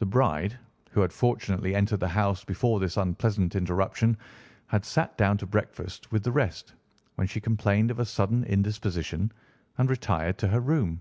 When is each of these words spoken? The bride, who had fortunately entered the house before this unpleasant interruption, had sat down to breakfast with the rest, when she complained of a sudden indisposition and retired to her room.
The 0.00 0.06
bride, 0.06 0.58
who 0.90 1.02
had 1.02 1.12
fortunately 1.12 1.72
entered 1.76 2.00
the 2.00 2.08
house 2.08 2.42
before 2.42 2.80
this 2.80 2.96
unpleasant 2.96 3.54
interruption, 3.54 4.16
had 4.66 4.84
sat 4.84 5.16
down 5.16 5.36
to 5.38 5.46
breakfast 5.46 6.10
with 6.10 6.24
the 6.24 6.32
rest, 6.32 6.72
when 7.14 7.28
she 7.28 7.40
complained 7.40 7.92
of 7.92 8.00
a 8.00 8.04
sudden 8.04 8.42
indisposition 8.42 9.30
and 9.78 9.88
retired 9.88 10.36
to 10.38 10.48
her 10.48 10.58
room. 10.60 11.00